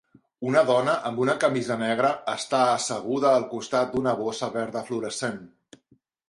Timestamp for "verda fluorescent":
4.57-5.41